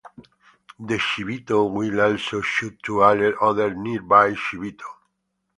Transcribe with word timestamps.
The 0.79 0.97
Shibito 0.97 1.65
will 1.71 2.01
also 2.01 2.41
shout 2.41 2.71
to 2.85 3.03
alert 3.03 3.35
other 3.39 3.71
nearby 3.75 4.31
Shibito. 4.33 4.85